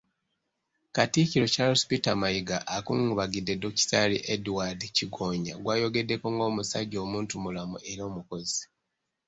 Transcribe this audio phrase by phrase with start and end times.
[0.95, 8.63] Katikkiro Charles Peter Mayiga, akungubagidde Dokitaali Edward Kigonya gw'ayogeddeko ng'omusajja omuntumulamu era omukozi.